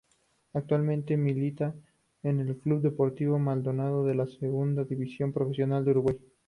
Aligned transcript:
Actualmente 0.53 1.15
milita 1.15 1.75
en 2.23 2.39
el 2.39 2.57
Club 2.57 2.81
Deportivo 2.81 3.37
Maldonado 3.37 4.03
de 4.03 4.15
la 4.15 4.25
Segunda 4.25 4.83
División 4.83 5.31
Profesional 5.31 5.85
de 5.85 5.91
Uruguay. 5.91 6.17